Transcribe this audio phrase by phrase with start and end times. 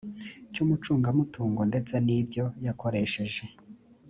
[0.53, 3.43] cy umucungamutungo ndetse n ibyo yakoresheje